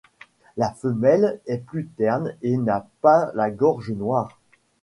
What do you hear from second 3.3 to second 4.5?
la gorge noire.